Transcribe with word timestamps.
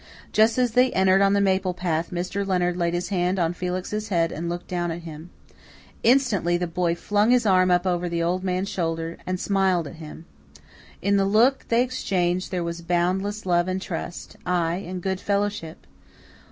Just 0.31 0.57
as 0.57 0.71
they 0.71 0.91
entered 0.93 1.21
on 1.21 1.33
the 1.33 1.39
maple 1.41 1.75
path 1.75 2.09
Mr. 2.09 2.43
Leonard 2.43 2.75
laid 2.75 2.95
his 2.95 3.09
hand 3.09 3.37
on 3.37 3.53
Felix's 3.53 4.07
head 4.07 4.31
and 4.31 4.49
looked 4.49 4.67
down 4.67 4.89
at 4.89 5.03
him. 5.03 5.29
Instantly 6.01 6.57
the 6.57 6.65
boy 6.65 6.95
flung 6.95 7.29
his 7.29 7.45
arm 7.45 7.69
up 7.69 7.85
over 7.85 8.09
the 8.09 8.23
old 8.23 8.43
man's 8.43 8.67
shoulder 8.67 9.19
and 9.27 9.39
smiled 9.39 9.85
at 9.85 9.97
him. 9.97 10.25
In 11.03 11.17
the 11.17 11.25
look 11.25 11.67
they 11.67 11.83
exchanged 11.83 12.49
there 12.49 12.63
was 12.63 12.81
boundless 12.81 13.45
love 13.45 13.67
and 13.67 13.79
trust 13.79 14.37
ay, 14.43 14.77
and 14.87 15.03
good 15.03 15.19
fellowship. 15.19 15.85